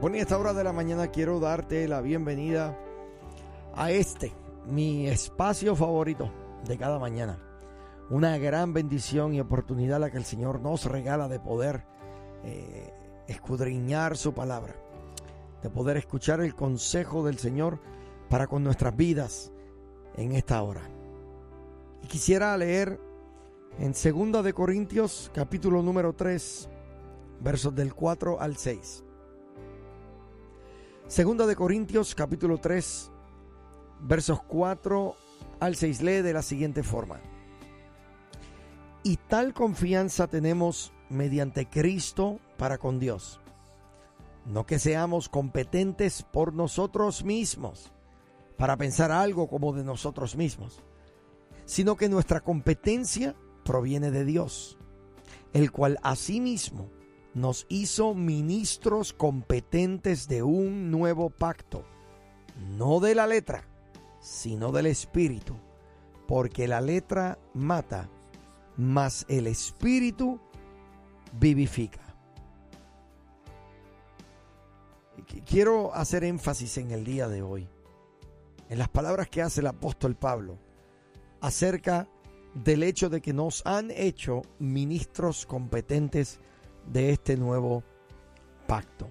Bueno, 0.00 0.16
y 0.16 0.20
a 0.20 0.22
esta 0.22 0.38
hora 0.38 0.54
de 0.54 0.62
la 0.62 0.72
mañana 0.72 1.08
quiero 1.08 1.40
darte 1.40 1.88
la 1.88 2.00
bienvenida 2.00 2.78
a 3.74 3.90
este, 3.90 4.32
mi 4.64 5.08
espacio 5.08 5.74
favorito 5.74 6.30
de 6.64 6.78
cada 6.78 7.00
mañana. 7.00 7.40
Una 8.08 8.38
gran 8.38 8.72
bendición 8.72 9.34
y 9.34 9.40
oportunidad 9.40 9.98
la 9.98 10.10
que 10.12 10.18
el 10.18 10.24
Señor 10.24 10.60
nos 10.60 10.84
regala 10.84 11.26
de 11.26 11.40
poder 11.40 11.84
eh, 12.44 12.94
escudriñar 13.26 14.16
su 14.16 14.34
palabra, 14.34 14.76
de 15.64 15.68
poder 15.68 15.96
escuchar 15.96 16.42
el 16.42 16.54
consejo 16.54 17.26
del 17.26 17.38
Señor 17.38 17.80
para 18.30 18.46
con 18.46 18.62
nuestras 18.62 18.96
vidas 18.96 19.50
en 20.14 20.30
esta 20.30 20.62
hora. 20.62 20.82
Y 22.04 22.06
quisiera 22.06 22.56
leer 22.56 23.00
en 23.80 23.94
2 23.94 24.44
de 24.44 24.52
Corintios 24.52 25.28
capítulo 25.34 25.82
número 25.82 26.12
3, 26.12 26.68
versos 27.40 27.74
del 27.74 27.94
4 27.94 28.40
al 28.40 28.56
6. 28.56 29.04
Segunda 31.08 31.46
de 31.46 31.56
Corintios 31.56 32.14
capítulo 32.14 32.58
3 32.58 33.10
versos 34.02 34.42
4 34.42 35.16
al 35.58 35.74
6 35.74 36.02
lee 36.02 36.20
de 36.20 36.34
la 36.34 36.42
siguiente 36.42 36.82
forma. 36.82 37.18
Y 39.02 39.16
tal 39.16 39.54
confianza 39.54 40.26
tenemos 40.26 40.92
mediante 41.08 41.66
Cristo 41.66 42.40
para 42.58 42.76
con 42.76 43.00
Dios. 43.00 43.40
No 44.44 44.66
que 44.66 44.78
seamos 44.78 45.30
competentes 45.30 46.22
por 46.22 46.52
nosotros 46.52 47.24
mismos 47.24 47.90
para 48.58 48.76
pensar 48.76 49.10
algo 49.10 49.48
como 49.48 49.72
de 49.72 49.84
nosotros 49.84 50.36
mismos, 50.36 50.82
sino 51.64 51.96
que 51.96 52.10
nuestra 52.10 52.42
competencia 52.42 53.34
proviene 53.64 54.10
de 54.10 54.26
Dios, 54.26 54.76
el 55.54 55.72
cual 55.72 55.98
asimismo 56.02 56.90
nos 57.38 57.66
hizo 57.68 58.14
ministros 58.14 59.12
competentes 59.12 60.28
de 60.28 60.42
un 60.42 60.90
nuevo 60.90 61.30
pacto, 61.30 61.84
no 62.76 63.00
de 63.00 63.14
la 63.14 63.26
letra, 63.26 63.64
sino 64.20 64.72
del 64.72 64.86
espíritu, 64.86 65.54
porque 66.26 66.66
la 66.66 66.80
letra 66.80 67.38
mata, 67.54 68.10
mas 68.76 69.24
el 69.28 69.46
espíritu 69.46 70.40
vivifica. 71.38 72.00
Quiero 75.46 75.94
hacer 75.94 76.24
énfasis 76.24 76.78
en 76.78 76.90
el 76.90 77.04
día 77.04 77.28
de 77.28 77.42
hoy, 77.42 77.68
en 78.68 78.78
las 78.78 78.88
palabras 78.88 79.28
que 79.28 79.42
hace 79.42 79.60
el 79.60 79.66
apóstol 79.68 80.16
Pablo 80.16 80.58
acerca 81.40 82.08
del 82.54 82.82
hecho 82.82 83.08
de 83.08 83.20
que 83.20 83.32
nos 83.32 83.64
han 83.64 83.92
hecho 83.92 84.42
ministros 84.58 85.46
competentes 85.46 86.40
de 86.92 87.10
este 87.10 87.36
nuevo 87.36 87.82
pacto. 88.66 89.10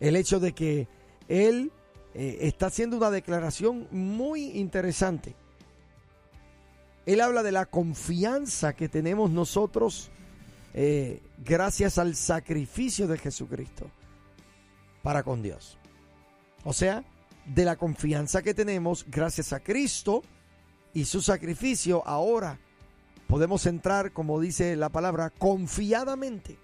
El 0.00 0.16
hecho 0.16 0.40
de 0.40 0.52
que 0.52 0.88
Él 1.28 1.72
eh, 2.14 2.38
está 2.42 2.66
haciendo 2.66 2.96
una 2.96 3.10
declaración 3.10 3.88
muy 3.90 4.50
interesante. 4.58 5.34
Él 7.06 7.20
habla 7.20 7.42
de 7.42 7.52
la 7.52 7.66
confianza 7.66 8.74
que 8.74 8.88
tenemos 8.88 9.30
nosotros 9.30 10.10
eh, 10.72 11.22
gracias 11.44 11.98
al 11.98 12.16
sacrificio 12.16 13.06
de 13.06 13.18
Jesucristo 13.18 13.90
para 15.02 15.22
con 15.22 15.42
Dios. 15.42 15.78
O 16.64 16.72
sea, 16.72 17.04
de 17.46 17.64
la 17.64 17.76
confianza 17.76 18.42
que 18.42 18.54
tenemos 18.54 19.04
gracias 19.08 19.52
a 19.52 19.60
Cristo 19.60 20.22
y 20.94 21.04
su 21.04 21.20
sacrificio 21.20 22.06
ahora 22.06 22.58
podemos 23.26 23.66
entrar, 23.66 24.12
como 24.12 24.40
dice 24.40 24.76
la 24.76 24.90
palabra, 24.90 25.30
confiadamente. 25.30 26.58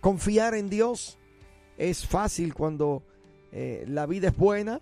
Confiar 0.00 0.54
en 0.54 0.68
Dios 0.70 1.18
es 1.76 2.06
fácil 2.06 2.54
cuando 2.54 3.02
eh, 3.52 3.84
la 3.88 4.06
vida 4.06 4.28
es 4.28 4.36
buena 4.36 4.80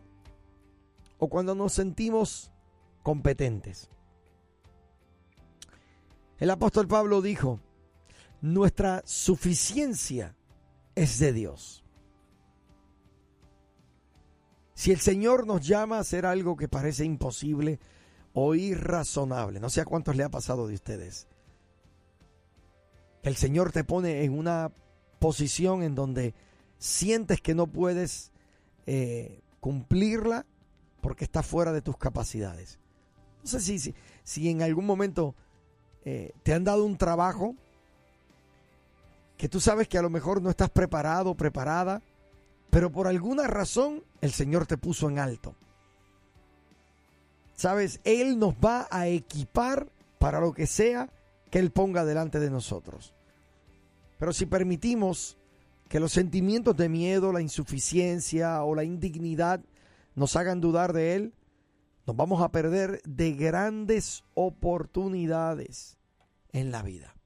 o 1.18 1.28
cuando 1.28 1.54
nos 1.54 1.72
sentimos 1.72 2.50
competentes. 3.02 3.90
El 6.38 6.50
apóstol 6.50 6.86
Pablo 6.86 7.20
dijo, 7.20 7.60
nuestra 8.40 9.02
suficiencia 9.04 10.36
es 10.94 11.18
de 11.18 11.32
Dios. 11.32 11.84
Si 14.74 14.92
el 14.92 15.00
Señor 15.00 15.46
nos 15.46 15.66
llama 15.66 15.96
a 15.96 16.00
hacer 16.00 16.24
algo 16.24 16.56
que 16.56 16.68
parece 16.68 17.04
imposible, 17.04 17.80
o 18.40 18.54
irrazonable. 18.54 19.58
No 19.58 19.68
sé 19.68 19.80
a 19.80 19.84
cuántos 19.84 20.14
le 20.14 20.22
ha 20.22 20.28
pasado 20.28 20.68
de 20.68 20.74
ustedes. 20.74 21.26
El 23.24 23.34
Señor 23.34 23.72
te 23.72 23.82
pone 23.82 24.22
en 24.22 24.38
una 24.38 24.70
posición 25.18 25.82
en 25.82 25.96
donde 25.96 26.34
sientes 26.78 27.40
que 27.40 27.56
no 27.56 27.66
puedes 27.66 28.30
eh, 28.86 29.40
cumplirla 29.58 30.46
porque 31.00 31.24
está 31.24 31.42
fuera 31.42 31.72
de 31.72 31.82
tus 31.82 31.96
capacidades. 31.96 32.78
No 33.42 33.48
sé 33.48 33.60
si, 33.60 33.92
si, 34.22 34.48
en 34.48 34.62
algún 34.62 34.86
momento 34.86 35.34
eh, 36.04 36.30
te 36.44 36.54
han 36.54 36.62
dado 36.62 36.84
un 36.84 36.96
trabajo 36.96 37.56
que 39.36 39.48
tú 39.48 39.58
sabes 39.58 39.88
que 39.88 39.98
a 39.98 40.02
lo 40.02 40.10
mejor 40.10 40.42
no 40.42 40.50
estás 40.50 40.70
preparado, 40.70 41.34
preparada, 41.34 42.02
pero 42.70 42.92
por 42.92 43.08
alguna 43.08 43.48
razón 43.48 44.04
el 44.20 44.30
Señor 44.30 44.66
te 44.66 44.78
puso 44.78 45.10
en 45.10 45.18
alto. 45.18 45.56
Sabes, 47.58 48.00
Él 48.04 48.38
nos 48.38 48.54
va 48.54 48.86
a 48.88 49.08
equipar 49.08 49.90
para 50.20 50.38
lo 50.38 50.52
que 50.52 50.68
sea 50.68 51.10
que 51.50 51.58
Él 51.58 51.72
ponga 51.72 52.04
delante 52.04 52.38
de 52.38 52.50
nosotros. 52.50 53.14
Pero 54.16 54.32
si 54.32 54.46
permitimos 54.46 55.36
que 55.88 55.98
los 55.98 56.12
sentimientos 56.12 56.76
de 56.76 56.88
miedo, 56.88 57.32
la 57.32 57.40
insuficiencia 57.40 58.62
o 58.62 58.76
la 58.76 58.84
indignidad 58.84 59.60
nos 60.14 60.36
hagan 60.36 60.60
dudar 60.60 60.92
de 60.92 61.16
Él, 61.16 61.34
nos 62.06 62.14
vamos 62.14 62.42
a 62.42 62.52
perder 62.52 63.02
de 63.02 63.32
grandes 63.32 64.22
oportunidades 64.34 65.98
en 66.52 66.70
la 66.70 66.82
vida. 66.82 67.16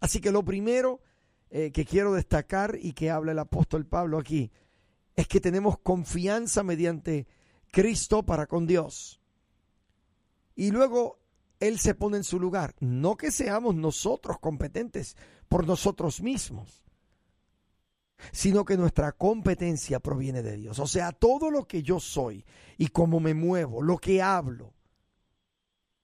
Así 0.00 0.20
que 0.20 0.32
lo 0.32 0.44
primero 0.44 1.00
eh, 1.48 1.72
que 1.72 1.86
quiero 1.86 2.12
destacar 2.12 2.76
y 2.78 2.92
que 2.92 3.10
habla 3.10 3.32
el 3.32 3.38
apóstol 3.38 3.86
Pablo 3.86 4.18
aquí 4.18 4.50
es 5.16 5.26
que 5.26 5.40
tenemos 5.40 5.78
confianza 5.78 6.62
mediante 6.62 7.26
Cristo 7.72 8.22
para 8.22 8.46
con 8.46 8.66
Dios 8.66 9.18
y 10.58 10.72
luego 10.72 11.20
Él 11.60 11.78
se 11.78 11.94
pone 11.94 12.16
en 12.16 12.24
su 12.24 12.40
lugar. 12.40 12.74
No 12.80 13.16
que 13.16 13.30
seamos 13.30 13.76
nosotros 13.76 14.40
competentes 14.40 15.16
por 15.48 15.64
nosotros 15.64 16.20
mismos, 16.20 16.82
sino 18.32 18.64
que 18.64 18.76
nuestra 18.76 19.12
competencia 19.12 20.00
proviene 20.00 20.42
de 20.42 20.56
Dios. 20.56 20.80
O 20.80 20.88
sea, 20.88 21.12
todo 21.12 21.52
lo 21.52 21.68
que 21.68 21.84
yo 21.84 22.00
soy 22.00 22.44
y 22.76 22.88
cómo 22.88 23.20
me 23.20 23.34
muevo, 23.34 23.82
lo 23.82 23.98
que 23.98 24.20
hablo, 24.20 24.74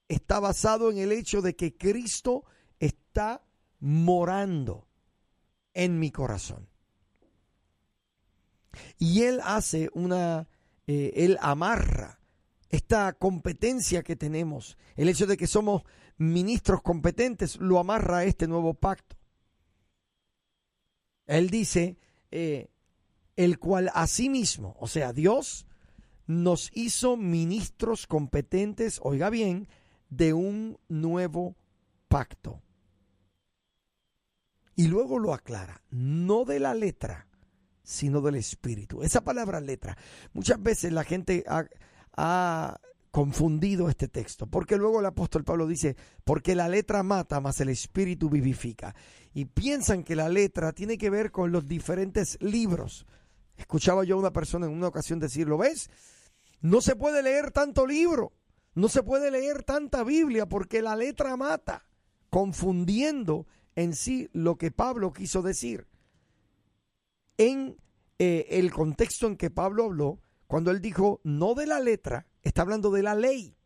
está 0.07 0.39
basado 0.39 0.89
en 0.89 0.99
el 0.99 1.11
hecho 1.11 1.43
de 1.43 1.57
que 1.57 1.77
Cristo 1.77 2.45
está 2.79 3.45
morando 3.81 4.87
en 5.73 5.99
mi 5.99 6.13
corazón. 6.13 6.69
Y 8.99 9.23
Él 9.23 9.41
hace 9.43 9.91
una, 9.95 10.47
eh, 10.87 11.13
Él 11.17 11.39
amarra 11.41 12.21
esta 12.75 13.13
competencia 13.13 14.03
que 14.03 14.17
tenemos, 14.17 14.77
el 14.97 15.09
hecho 15.09 15.27
de 15.27 15.37
que 15.37 15.47
somos 15.47 15.83
ministros 16.17 16.83
competentes, 16.83 17.57
lo 17.57 17.79
amarra 17.79 18.19
a 18.19 18.25
este 18.25 18.47
nuevo 18.47 18.75
pacto. 18.75 19.17
Él 21.27 21.51
dice, 21.51 21.97
eh, 22.31 22.69
el 23.37 23.59
cual 23.59 23.91
asimismo, 23.95 24.77
o 24.79 24.87
sea, 24.87 25.13
Dios 25.13 25.67
nos 26.27 26.71
hizo 26.75 27.17
ministros 27.17 28.07
competentes, 28.07 29.01
oiga 29.03 29.31
bien, 29.31 29.69
de 30.11 30.33
un 30.33 30.79
nuevo 30.89 31.57
pacto. 32.09 32.63
Y 34.77 34.89
luego 34.89 35.19
lo 35.19 35.33
aclara, 35.33 35.83
no 35.91 36.45
de 36.45 36.61
la 36.61 36.75
letra, 36.75 37.29
sino 37.83 38.21
del 38.21 38.37
espíritu. 38.37 39.03
Esa 39.03 39.23
palabra 39.23 39.61
letra, 39.61 39.97
muchas 40.33 40.61
veces 40.63 40.93
la 40.93 41.05
gente 41.05 41.45
ha 42.17 42.81
confundido 43.11 43.89
este 43.89 44.09
texto, 44.09 44.47
porque 44.47 44.77
luego 44.77 44.99
el 44.99 45.07
apóstol 45.07 45.45
Pablo 45.45 45.69
dice, 45.69 45.97
porque 46.25 46.57
la 46.57 46.69
letra 46.69 47.05
mata, 47.05 47.41
mas 47.41 47.61
el 47.61 47.69
espíritu 47.69 48.29
vivifica. 48.29 48.95
Y 49.33 49.45
piensan 49.45 50.03
que 50.03 50.17
la 50.17 50.29
letra 50.29 50.73
tiene 50.73 50.99
que 50.99 51.11
ver 51.11 51.31
con 51.31 51.53
los 51.53 51.69
diferentes 51.69 52.37
libros. 52.41 53.07
Escuchaba 53.57 54.03
yo 54.03 54.17
a 54.17 54.19
una 54.19 54.33
persona 54.33 54.67
en 54.67 54.73
una 54.73 54.89
ocasión 54.89 55.21
decirlo, 55.21 55.59
¿ves? 55.59 55.91
No 56.61 56.81
se 56.81 56.97
puede 56.97 57.23
leer 57.23 57.53
tanto 57.53 57.87
libro, 57.87 58.33
no 58.75 58.89
se 58.89 59.03
puede 59.05 59.31
leer 59.31 59.63
tanta 59.63 60.03
Biblia 60.03 60.47
porque 60.47 60.83
la 60.83 60.97
letra 60.97 61.37
mata, 61.37 61.85
confundiendo 62.31 63.47
en 63.77 63.95
sí 63.95 64.29
lo 64.33 64.57
que 64.57 64.71
Pablo 64.71 65.13
quiso 65.13 65.43
decir. 65.43 65.87
En 67.39 67.77
eh, 68.19 68.47
el 68.51 68.73
contexto 68.73 69.27
en 69.27 69.37
que 69.37 69.51
Pablo 69.51 69.85
habló, 69.85 70.21
cuando 70.47 70.71
él 70.71 70.81
dijo 70.81 71.21
no 71.25 71.55
de 71.55 71.67
la 71.67 71.81
letra, 71.81 72.27
está 72.43 72.63
hablando 72.63 72.91
de 72.91 73.03
la 73.03 73.15
ley. 73.15 73.57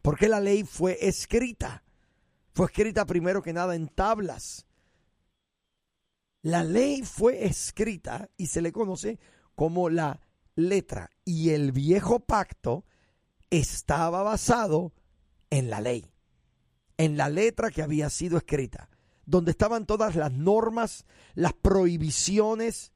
Porque 0.00 0.28
la 0.28 0.40
ley 0.40 0.64
fue 0.64 0.98
escrita. 1.06 1.84
Fue 2.54 2.66
escrita 2.66 3.06
primero 3.06 3.42
que 3.42 3.52
nada 3.52 3.74
en 3.74 3.88
tablas. 3.88 4.66
La 6.42 6.64
ley 6.64 7.02
fue 7.02 7.44
escrita 7.44 8.28
y 8.36 8.48
se 8.48 8.62
le 8.62 8.72
conoce 8.72 9.20
como 9.54 9.88
la 9.88 10.20
letra. 10.56 11.10
Y 11.24 11.50
el 11.50 11.72
viejo 11.72 12.20
pacto 12.20 12.84
estaba 13.50 14.22
basado 14.22 14.92
en 15.50 15.70
la 15.70 15.80
ley, 15.80 16.10
en 16.96 17.16
la 17.16 17.28
letra 17.28 17.70
que 17.70 17.82
había 17.82 18.08
sido 18.08 18.38
escrita, 18.38 18.88
donde 19.26 19.50
estaban 19.50 19.86
todas 19.86 20.16
las 20.16 20.32
normas, 20.32 21.04
las 21.34 21.52
prohibiciones, 21.52 22.92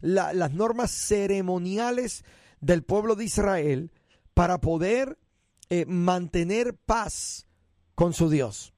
las 0.00 0.52
normas 0.52 0.90
ceremoniales 0.90 2.24
del 2.60 2.82
pueblo 2.82 3.14
de 3.14 3.24
Israel 3.24 3.92
para 4.34 4.60
poder 4.60 5.18
eh, 5.70 5.84
mantener 5.86 6.76
paz 6.76 7.46
con 7.94 8.12
su 8.12 8.30
Dios. 8.30 8.72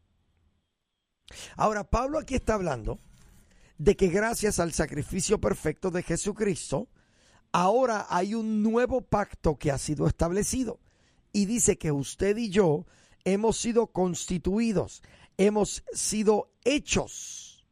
Ahora, 1.57 1.85
Pablo 1.85 2.19
aquí 2.19 2.35
está 2.35 2.55
hablando 2.55 2.99
de 3.79 3.97
que 3.97 4.09
gracias 4.09 4.59
al 4.59 4.73
sacrificio 4.73 5.41
perfecto 5.41 5.91
de 5.91 6.03
Jesucristo, 6.03 6.89
ahora 7.53 8.07
hay 8.11 8.35
un 8.35 8.63
nuevo 8.63 9.01
pacto 9.01 9.57
que 9.57 9.71
ha 9.71 9.79
sido 9.79 10.07
establecido. 10.07 10.81
Y 11.33 11.47
dice 11.47 11.79
que 11.79 11.93
usted 11.93 12.37
y 12.37 12.51
yo 12.51 12.87
hemos 13.25 13.57
sido 13.57 13.87
constituidos, 13.89 15.03
hemos 15.37 15.85
sido 15.93 16.51
hechos 16.65 17.65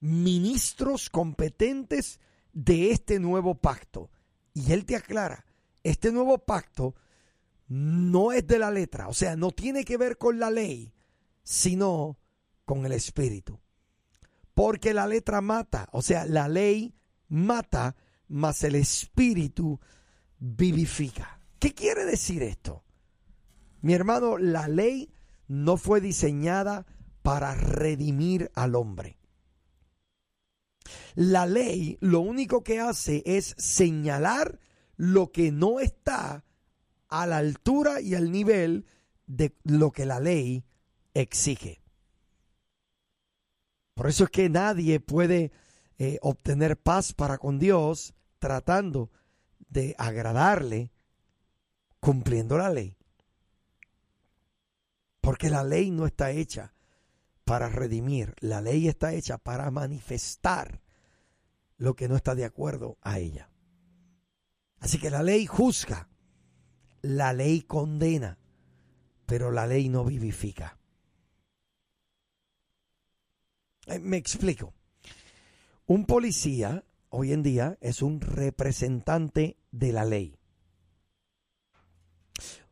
ministros 0.00 1.10
competentes 1.10 2.20
de 2.58 2.90
este 2.90 3.20
nuevo 3.20 3.54
pacto. 3.54 4.10
Y 4.52 4.72
él 4.72 4.84
te 4.84 4.96
aclara, 4.96 5.44
este 5.84 6.10
nuevo 6.10 6.38
pacto 6.38 6.96
no 7.68 8.32
es 8.32 8.46
de 8.48 8.58
la 8.58 8.72
letra, 8.72 9.06
o 9.06 9.14
sea, 9.14 9.36
no 9.36 9.52
tiene 9.52 9.84
que 9.84 9.96
ver 9.96 10.18
con 10.18 10.40
la 10.40 10.50
ley, 10.50 10.92
sino 11.44 12.18
con 12.64 12.84
el 12.84 12.92
espíritu. 12.92 13.60
Porque 14.54 14.92
la 14.92 15.06
letra 15.06 15.40
mata, 15.40 15.88
o 15.92 16.02
sea, 16.02 16.26
la 16.26 16.48
ley 16.48 16.96
mata, 17.28 17.94
mas 18.26 18.64
el 18.64 18.74
espíritu 18.74 19.78
vivifica. 20.40 21.40
¿Qué 21.60 21.74
quiere 21.74 22.04
decir 22.06 22.42
esto? 22.42 22.82
Mi 23.82 23.94
hermano, 23.94 24.36
la 24.36 24.66
ley 24.66 25.12
no 25.46 25.76
fue 25.76 26.00
diseñada 26.00 26.86
para 27.22 27.54
redimir 27.54 28.50
al 28.54 28.74
hombre. 28.74 29.17
La 31.14 31.46
ley 31.46 31.98
lo 32.00 32.20
único 32.20 32.62
que 32.62 32.80
hace 32.80 33.22
es 33.26 33.54
señalar 33.58 34.58
lo 34.96 35.32
que 35.32 35.52
no 35.52 35.80
está 35.80 36.44
a 37.08 37.26
la 37.26 37.38
altura 37.38 38.00
y 38.00 38.14
al 38.14 38.30
nivel 38.30 38.86
de 39.26 39.54
lo 39.64 39.90
que 39.92 40.06
la 40.06 40.20
ley 40.20 40.64
exige. 41.14 41.82
Por 43.94 44.08
eso 44.08 44.24
es 44.24 44.30
que 44.30 44.48
nadie 44.48 45.00
puede 45.00 45.50
eh, 45.98 46.18
obtener 46.22 46.76
paz 46.76 47.12
para 47.12 47.38
con 47.38 47.58
Dios 47.58 48.14
tratando 48.38 49.10
de 49.68 49.94
agradarle 49.98 50.92
cumpliendo 52.00 52.56
la 52.56 52.70
ley. 52.70 52.96
Porque 55.20 55.50
la 55.50 55.64
ley 55.64 55.90
no 55.90 56.06
está 56.06 56.30
hecha 56.30 56.72
para 57.48 57.70
redimir, 57.70 58.34
la 58.40 58.60
ley 58.60 58.88
está 58.88 59.14
hecha 59.14 59.38
para 59.38 59.70
manifestar 59.70 60.82
lo 61.78 61.96
que 61.96 62.06
no 62.06 62.14
está 62.14 62.34
de 62.34 62.44
acuerdo 62.44 62.98
a 63.00 63.18
ella. 63.18 63.48
Así 64.80 64.98
que 64.98 65.08
la 65.08 65.22
ley 65.22 65.46
juzga, 65.46 66.10
la 67.00 67.32
ley 67.32 67.62
condena, 67.62 68.36
pero 69.24 69.50
la 69.50 69.66
ley 69.66 69.88
no 69.88 70.04
vivifica. 70.04 70.78
Eh, 73.86 73.98
me 73.98 74.18
explico. 74.18 74.74
Un 75.86 76.04
policía 76.04 76.84
hoy 77.08 77.32
en 77.32 77.42
día 77.42 77.78
es 77.80 78.02
un 78.02 78.20
representante 78.20 79.56
de 79.70 79.92
la 79.92 80.04
ley. 80.04 80.37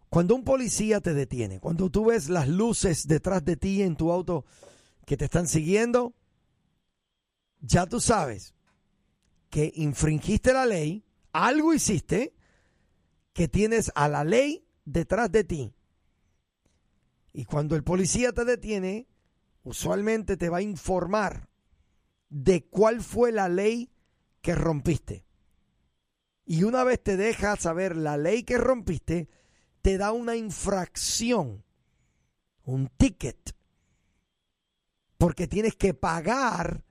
Cuando 0.08 0.34
un 0.34 0.44
policía 0.44 1.00
te 1.00 1.14
detiene, 1.14 1.60
cuando 1.60 1.90
tú 1.90 2.06
ves 2.06 2.28
las 2.28 2.48
luces 2.48 3.06
detrás 3.06 3.44
de 3.44 3.56
ti 3.56 3.82
en 3.82 3.96
tu 3.96 4.12
auto 4.12 4.44
que 5.04 5.16
te 5.16 5.26
están 5.26 5.48
siguiendo, 5.48 6.14
ya 7.60 7.86
tú 7.86 8.00
sabes 8.00 8.54
que 9.50 9.72
infringiste 9.74 10.52
la 10.52 10.66
ley, 10.66 11.04
algo 11.32 11.74
hiciste, 11.74 12.34
que 13.32 13.48
tienes 13.48 13.92
a 13.94 14.08
la 14.08 14.24
ley 14.24 14.66
detrás 14.84 15.30
de 15.30 15.44
ti. 15.44 15.74
Y 17.32 17.44
cuando 17.44 17.76
el 17.76 17.84
policía 17.84 18.32
te 18.32 18.44
detiene, 18.44 19.06
usualmente 19.62 20.36
te 20.36 20.48
va 20.48 20.58
a 20.58 20.62
informar 20.62 21.48
de 22.30 22.64
cuál 22.64 23.02
fue 23.02 23.32
la 23.32 23.48
ley 23.48 23.90
que 24.40 24.54
rompiste. 24.54 25.26
Y 26.46 26.62
una 26.62 26.84
vez 26.84 27.02
te 27.02 27.16
deja 27.16 27.56
saber 27.56 27.96
la 27.96 28.16
ley 28.16 28.44
que 28.44 28.56
rompiste, 28.56 29.28
te 29.86 29.98
da 29.98 30.10
una 30.10 30.34
infracción, 30.34 31.62
un 32.64 32.88
ticket, 32.88 33.54
porque 35.16 35.46
tienes 35.46 35.76
que 35.76 35.94
pagar 35.94 36.82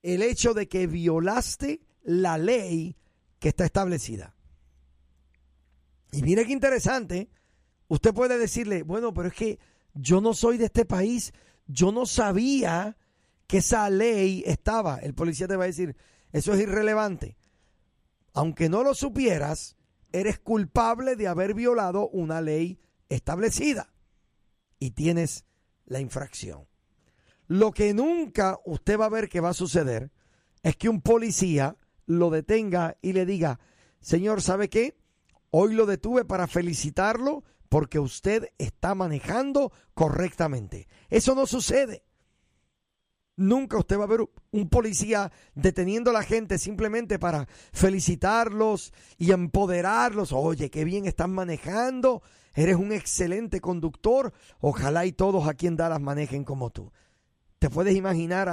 el 0.00 0.22
hecho 0.22 0.54
de 0.54 0.68
que 0.68 0.86
violaste 0.86 1.82
la 2.02 2.38
ley 2.38 2.96
que 3.40 3.50
está 3.50 3.66
establecida. 3.66 4.34
Y 6.12 6.22
mire 6.22 6.46
qué 6.46 6.52
interesante, 6.52 7.28
usted 7.88 8.14
puede 8.14 8.38
decirle, 8.38 8.82
bueno, 8.82 9.12
pero 9.12 9.28
es 9.28 9.34
que 9.34 9.58
yo 9.92 10.22
no 10.22 10.32
soy 10.32 10.56
de 10.56 10.64
este 10.64 10.86
país, 10.86 11.34
yo 11.66 11.92
no 11.92 12.06
sabía 12.06 12.96
que 13.46 13.58
esa 13.58 13.90
ley 13.90 14.44
estaba. 14.46 14.96
El 14.96 15.12
policía 15.12 15.46
te 15.46 15.56
va 15.56 15.64
a 15.64 15.66
decir, 15.66 15.94
eso 16.32 16.54
es 16.54 16.60
irrelevante. 16.60 17.36
Aunque 18.32 18.70
no 18.70 18.82
lo 18.82 18.94
supieras, 18.94 19.76
eres 20.12 20.38
culpable 20.38 21.16
de 21.16 21.28
haber 21.28 21.54
violado 21.54 22.08
una 22.08 22.40
ley 22.40 22.80
establecida 23.08 23.92
y 24.78 24.92
tienes 24.92 25.44
la 25.86 26.00
infracción. 26.00 26.66
Lo 27.46 27.72
que 27.72 27.94
nunca 27.94 28.58
usted 28.64 28.98
va 28.98 29.06
a 29.06 29.10
ver 29.10 29.28
que 29.28 29.40
va 29.40 29.50
a 29.50 29.54
suceder 29.54 30.12
es 30.62 30.76
que 30.76 30.88
un 30.88 31.00
policía 31.00 31.76
lo 32.06 32.30
detenga 32.30 32.96
y 33.00 33.12
le 33.12 33.26
diga, 33.26 33.58
señor, 34.00 34.42
¿sabe 34.42 34.68
qué? 34.68 34.96
Hoy 35.50 35.74
lo 35.74 35.86
detuve 35.86 36.24
para 36.24 36.46
felicitarlo 36.46 37.44
porque 37.68 37.98
usted 37.98 38.50
está 38.58 38.94
manejando 38.94 39.72
correctamente. 39.94 40.88
Eso 41.08 41.34
no 41.34 41.46
sucede. 41.46 42.04
Nunca 43.38 43.78
usted 43.78 43.96
va 43.96 44.02
a 44.02 44.08
ver 44.08 44.28
un 44.50 44.68
policía 44.68 45.30
deteniendo 45.54 46.10
a 46.10 46.12
la 46.12 46.24
gente 46.24 46.58
simplemente 46.58 47.20
para 47.20 47.46
felicitarlos 47.72 48.92
y 49.16 49.30
empoderarlos. 49.30 50.32
Oye, 50.32 50.70
qué 50.70 50.84
bien 50.84 51.06
están 51.06 51.30
manejando. 51.30 52.20
Eres 52.56 52.74
un 52.74 52.90
excelente 52.90 53.60
conductor. 53.60 54.32
Ojalá 54.58 55.06
y 55.06 55.12
todos 55.12 55.46
aquí 55.46 55.68
en 55.68 55.76
Dallas 55.76 56.00
manejen 56.00 56.42
como 56.42 56.70
tú. 56.70 56.90
¿Te 57.60 57.70
puedes 57.70 57.94
imaginar 57.94 58.48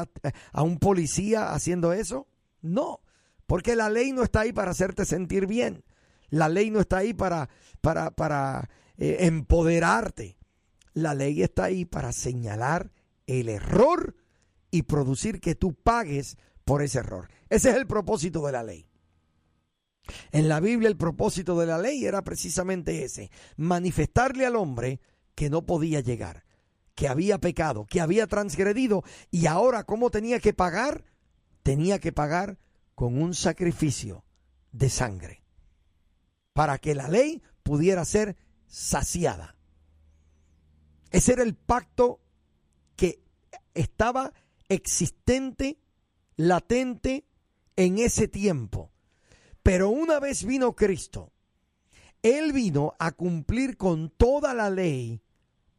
a, 0.53 0.61
un 0.61 0.77
policía 0.77 1.51
haciendo 1.51 1.91
eso? 1.91 2.27
No, 2.61 3.01
porque 3.47 3.75
la 3.75 3.89
ley 3.89 4.11
no 4.11 4.21
está 4.21 4.41
ahí 4.41 4.53
para 4.53 4.69
hacerte 4.69 5.03
sentir 5.05 5.47
bien. 5.47 5.83
La 6.29 6.47
ley 6.47 6.69
no 6.69 6.79
está 6.79 6.97
ahí 6.97 7.15
para, 7.15 7.49
para, 7.81 8.11
para 8.11 8.69
eh, 8.97 9.17
empoderarte. 9.21 10.37
La 10.93 11.15
ley 11.15 11.41
está 11.41 11.63
ahí 11.63 11.85
para 11.85 12.11
señalar 12.11 12.91
el 13.25 13.49
error 13.49 14.13
y 14.75 14.83
producir 14.83 15.39
que 15.39 15.55
tú 15.55 15.73
pagues 15.73 16.37
por 16.65 16.81
ese 16.81 16.99
error. 16.99 17.29
Ese 17.49 17.69
es 17.69 17.77
el 17.77 17.87
propósito 17.87 18.45
de 18.45 18.51
la 18.51 18.61
ley. 18.61 18.89
En 20.33 20.49
la 20.49 20.59
Biblia 20.59 20.89
el 20.89 20.97
propósito 20.97 21.57
de 21.57 21.65
la 21.65 21.77
ley 21.77 22.03
era 22.03 22.23
precisamente 22.25 23.05
ese, 23.05 23.31
manifestarle 23.55 24.45
al 24.45 24.57
hombre 24.57 24.99
que 25.33 25.49
no 25.49 25.65
podía 25.65 26.01
llegar, 26.01 26.43
que 26.93 27.07
había 27.07 27.39
pecado, 27.39 27.85
que 27.85 28.01
había 28.01 28.27
transgredido 28.27 29.05
y 29.31 29.45
ahora 29.45 29.85
cómo 29.85 30.11
tenía 30.11 30.41
que 30.41 30.53
pagar, 30.53 31.05
tenía 31.63 31.99
que 31.99 32.11
pagar 32.11 32.59
con 32.95 33.21
un 33.21 33.33
sacrificio 33.33 34.25
de 34.73 34.89
sangre 34.89 35.41
para 36.51 36.79
que 36.79 36.95
la 36.95 37.07
ley 37.07 37.41
pudiera 37.63 38.03
ser 38.03 38.35
saciada. 38.67 39.55
Ese 41.11 41.31
era 41.31 41.43
el 41.43 41.55
pacto 41.55 42.19
que 42.97 43.23
estaba 43.73 44.33
existente, 44.69 45.79
latente 46.35 47.25
en 47.75 47.99
ese 47.99 48.27
tiempo. 48.27 48.91
Pero 49.63 49.89
una 49.89 50.19
vez 50.19 50.45
vino 50.45 50.75
Cristo, 50.75 51.33
Él 52.21 52.53
vino 52.53 52.93
a 52.99 53.11
cumplir 53.11 53.77
con 53.77 54.09
toda 54.09 54.53
la 54.53 54.69
ley 54.69 55.21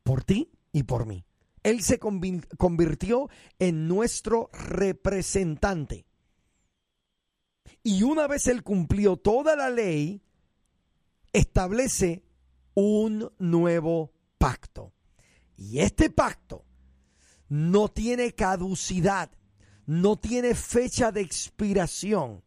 por 0.03 0.25
ti 0.25 0.51
y 0.73 0.83
por 0.83 1.07
mí. 1.07 1.25
Él 1.63 1.83
se 1.83 1.99
convirtió 1.99 3.29
en 3.59 3.89
nuestro 3.89 4.51
representante. 4.53 6.07
Y 7.83 8.03
una 8.03 8.27
vez 8.27 8.47
Él 8.47 8.63
cumplió 8.63 9.17
toda 9.17 9.57
la 9.57 9.71
ley, 9.71 10.23
establece 11.33 12.23
un 12.75 13.33
nuevo 13.39 14.13
pacto. 14.39 14.93
Y 15.57 15.79
este 15.79 16.11
pacto 16.11 16.66
no 17.49 17.89
tiene 17.89 18.33
caducidad, 18.35 19.31
no 19.87 20.17
tiene 20.17 20.55
fecha 20.55 21.13
de 21.13 21.21
expiración. 21.21 22.43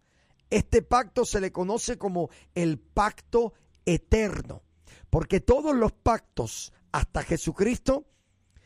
Este 0.50 0.82
pacto 0.82 1.26
se 1.26 1.40
le 1.40 1.52
conoce 1.52 1.98
como 1.98 2.30
el 2.56 2.80
pacto 2.80 3.54
eterno, 3.86 4.64
porque 5.10 5.40
todos 5.40 5.76
los 5.76 5.92
pactos 5.92 6.74
hasta 6.92 7.24
Jesucristo 7.24 8.08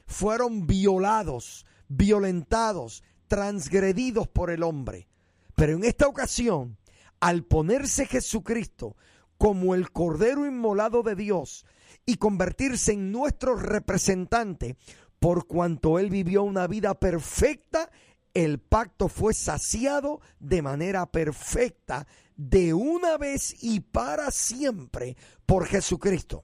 fueron 0.06 0.66
violados, 0.66 1.66
violentados, 1.88 3.04
transgredidos 3.28 4.28
por 4.28 4.50
el 4.50 4.64
hombre. 4.64 5.08
Pero 5.56 5.74
en 5.74 5.84
esta 5.84 6.08
ocasión, 6.08 6.78
al 7.20 7.44
ponerse 7.44 8.06
Jesucristo 8.06 8.96
como 9.38 9.76
el 9.76 9.92
Cordero 9.92 10.46
Inmolado 10.46 11.04
de 11.04 11.16
Dios 11.16 11.66
y 12.06 12.16
convertirse 12.16 12.94
en 12.94 13.12
nuestro 13.12 13.56
representante, 13.56 14.78
por 15.24 15.48
cuanto 15.48 16.00
Él 16.00 16.10
vivió 16.10 16.44
una 16.44 16.68
vida 16.68 16.96
perfecta, 16.96 17.90
el 18.34 18.60
pacto 18.60 19.08
fue 19.08 19.34
saciado 19.34 20.20
de 20.38 20.62
manera 20.62 21.10
perfecta 21.10 22.06
de 22.36 22.74
una 22.74 23.18
vez 23.18 23.56
y 23.64 23.80
para 23.80 24.32
siempre 24.32 25.16
por 25.46 25.66
Jesucristo. 25.66 26.44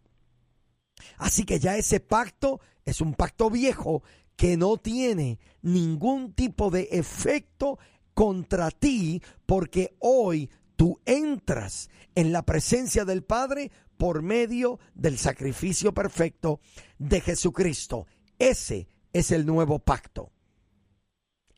Así 1.18 1.44
que 1.44 1.60
ya 1.60 1.76
ese 1.76 2.00
pacto 2.00 2.62
es 2.86 3.02
un 3.02 3.16
pacto 3.16 3.50
viejo 3.50 4.02
que 4.38 4.56
no 4.56 4.78
tiene 4.78 5.40
ningún 5.62 6.32
tipo 6.32 6.72
de 6.72 6.88
efecto 6.90 7.80
contra 8.14 8.72
ti 8.72 9.22
porque 9.46 9.98
hoy 10.00 10.50
tú 10.78 11.02
entras 11.04 11.90
en 12.16 12.32
la 12.32 12.46
presencia 12.46 13.04
del 13.04 13.26
Padre 13.26 13.72
por 13.98 14.22
medio 14.22 14.80
del 14.94 15.18
sacrificio 15.18 15.94
perfecto 15.94 16.62
de 16.98 17.20
Jesucristo. 17.20 18.08
Ese 18.40 18.88
es 19.14 19.32
el 19.32 19.46
nuevo 19.46 19.80
pacto. 19.80 20.32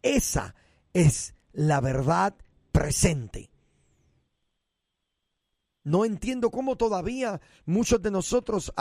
Esa 0.02 0.56
es 0.94 1.36
la 1.54 1.80
verdad 1.80 2.36
presente. 2.72 3.52
No 5.84 6.06
entiendo 6.06 6.52
cómo 6.52 6.76
todavía 6.76 7.42
muchos 7.66 8.02
de 8.02 8.12
nosotros 8.12 8.72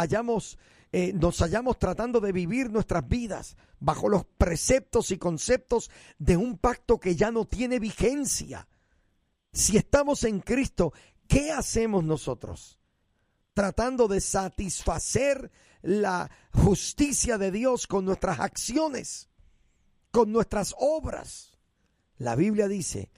eh, 0.92 1.12
nos 1.14 1.40
hayamos 1.40 1.78
tratando 1.78 2.20
de 2.20 2.32
vivir 2.32 2.70
nuestras 2.70 3.06
vidas 3.08 3.56
bajo 3.78 4.08
los 4.08 4.24
preceptos 4.24 5.10
y 5.10 5.18
conceptos 5.18 5.90
de 6.18 6.36
un 6.36 6.58
pacto 6.58 6.98
que 6.98 7.16
ya 7.16 7.30
no 7.30 7.46
tiene 7.46 7.78
vigencia. 7.78 8.68
Si 9.52 9.76
estamos 9.76 10.24
en 10.24 10.40
Cristo, 10.40 10.92
¿qué 11.26 11.52
hacemos 11.52 12.04
nosotros? 12.04 12.78
Tratando 13.54 14.06
de 14.06 14.20
satisfacer 14.20 15.50
la 15.82 16.30
justicia 16.52 17.38
de 17.38 17.50
Dios 17.50 17.86
con 17.86 18.04
nuestras 18.04 18.40
acciones 18.40 19.30
con 20.10 20.32
nuestras 20.32 20.74
obras. 20.78 21.58
La 22.18 22.36
Biblia 22.36 22.68
dice 22.68 23.10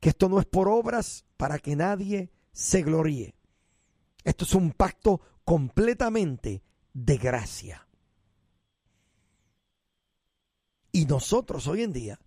que 0.00 0.10
esto 0.10 0.28
no 0.28 0.38
es 0.38 0.46
por 0.46 0.68
obras 0.68 1.24
para 1.36 1.58
que 1.58 1.76
nadie 1.76 2.30
se 2.52 2.82
gloríe. 2.82 3.34
Esto 4.22 4.44
es 4.44 4.54
un 4.54 4.72
pacto 4.72 5.20
completamente 5.44 6.62
de 6.92 7.16
gracia. 7.16 7.86
Y 10.92 11.06
nosotros 11.06 11.66
hoy 11.66 11.82
en 11.82 11.92
día 11.92 12.20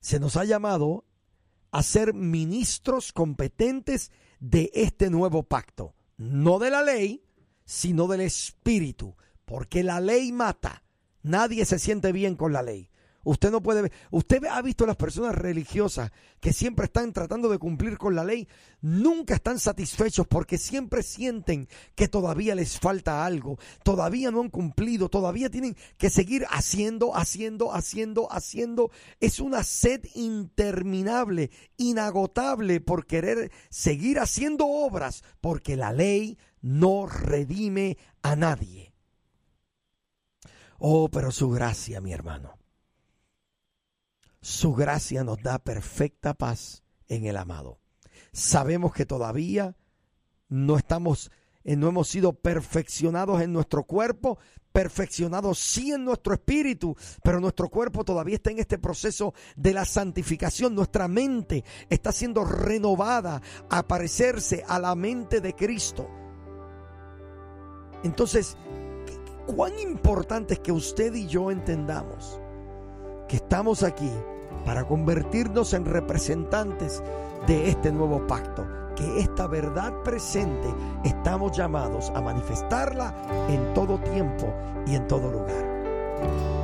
se 0.00 0.18
nos 0.18 0.36
ha 0.36 0.44
llamado 0.44 1.04
a 1.70 1.82
ser 1.82 2.12
ministros 2.12 3.12
competentes 3.12 4.10
de 4.40 4.70
este 4.74 5.10
nuevo 5.10 5.44
pacto, 5.44 5.94
no 6.16 6.58
de 6.58 6.70
la 6.70 6.82
ley, 6.82 7.24
sino 7.64 8.06
del 8.06 8.22
Espíritu, 8.22 9.16
porque 9.44 9.82
la 9.82 10.00
ley 10.00 10.32
mata. 10.32 10.82
Nadie 11.22 11.64
se 11.64 11.78
siente 11.78 12.12
bien 12.12 12.36
con 12.36 12.52
la 12.52 12.62
ley. 12.62 12.90
Usted 13.24 13.50
no 13.52 13.62
puede 13.62 13.82
ver. 13.82 13.92
Usted 14.10 14.44
ha 14.46 14.60
visto 14.62 14.84
las 14.84 14.96
personas 14.96 15.34
religiosas 15.34 16.10
que 16.40 16.52
siempre 16.52 16.86
están 16.86 17.12
tratando 17.12 17.48
de 17.48 17.58
cumplir 17.58 17.96
con 17.96 18.16
la 18.16 18.24
ley. 18.24 18.48
Nunca 18.80 19.34
están 19.34 19.60
satisfechos 19.60 20.26
porque 20.26 20.58
siempre 20.58 21.04
sienten 21.04 21.68
que 21.94 22.08
todavía 22.08 22.56
les 22.56 22.80
falta 22.80 23.24
algo. 23.24 23.58
Todavía 23.84 24.32
no 24.32 24.40
han 24.40 24.50
cumplido. 24.50 25.08
Todavía 25.08 25.50
tienen 25.50 25.76
que 25.98 26.10
seguir 26.10 26.46
haciendo, 26.50 27.16
haciendo, 27.16 27.72
haciendo, 27.72 28.32
haciendo. 28.32 28.90
Es 29.20 29.38
una 29.38 29.62
sed 29.62 30.04
interminable, 30.14 31.50
inagotable 31.76 32.80
por 32.80 33.06
querer 33.06 33.52
seguir 33.70 34.18
haciendo 34.18 34.66
obras 34.66 35.22
porque 35.40 35.76
la 35.76 35.92
ley 35.92 36.38
no 36.62 37.06
redime 37.06 37.98
a 38.22 38.34
nadie. 38.36 38.94
Oh, 40.78 41.08
pero 41.10 41.30
su 41.30 41.50
gracia, 41.50 42.00
mi 42.00 42.12
hermano 42.12 42.62
su 44.42 44.74
gracia 44.74 45.22
nos 45.22 45.40
da 45.40 45.60
perfecta 45.60 46.34
paz 46.34 46.82
en 47.08 47.24
el 47.24 47.36
amado. 47.36 47.78
Sabemos 48.32 48.92
que 48.92 49.06
todavía 49.06 49.76
no 50.48 50.76
estamos, 50.76 51.30
eh, 51.64 51.76
no 51.76 51.88
hemos 51.88 52.08
sido 52.08 52.34
perfeccionados 52.34 53.40
en 53.40 53.52
nuestro 53.52 53.84
cuerpo, 53.84 54.38
perfeccionados 54.72 55.58
sí 55.58 55.92
en 55.92 56.04
nuestro 56.04 56.34
espíritu, 56.34 56.96
pero 57.22 57.40
nuestro 57.40 57.68
cuerpo 57.68 58.04
todavía 58.04 58.34
está 58.34 58.50
en 58.50 58.58
este 58.58 58.78
proceso 58.78 59.32
de 59.54 59.72
la 59.72 59.84
santificación. 59.84 60.74
Nuestra 60.74 61.06
mente 61.06 61.64
está 61.88 62.10
siendo 62.10 62.44
renovada 62.44 63.40
a 63.70 63.86
parecerse 63.86 64.64
a 64.66 64.80
la 64.80 64.96
mente 64.96 65.40
de 65.40 65.54
Cristo. 65.54 66.21
Entonces, 68.04 68.56
cuán 69.46 69.78
importante 69.78 70.54
es 70.54 70.60
que 70.60 70.72
usted 70.72 71.14
y 71.14 71.26
yo 71.26 71.50
entendamos 71.50 72.40
que 73.28 73.36
estamos 73.36 73.82
aquí 73.82 74.10
para 74.64 74.84
convertirnos 74.84 75.72
en 75.74 75.84
representantes 75.84 77.02
de 77.46 77.68
este 77.68 77.90
nuevo 77.90 78.26
pacto, 78.26 78.66
que 78.94 79.20
esta 79.20 79.46
verdad 79.46 79.92
presente 80.04 80.68
estamos 81.04 81.56
llamados 81.56 82.10
a 82.14 82.20
manifestarla 82.20 83.14
en 83.48 83.74
todo 83.74 83.98
tiempo 83.98 84.52
y 84.86 84.94
en 84.94 85.08
todo 85.08 85.30
lugar. 85.30 86.61